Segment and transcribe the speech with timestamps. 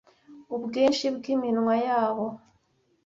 [0.55, 2.25] ubwinshi bw'iminwa yabo